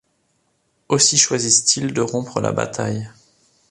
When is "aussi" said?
0.89-1.15